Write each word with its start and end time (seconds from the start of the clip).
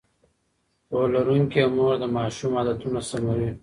پوهه 0.87 1.07
لرونکې 1.15 1.61
مور 1.75 1.95
د 2.01 2.05
ماشوم 2.15 2.51
عادتونه 2.59 2.99
سموي. 3.09 3.51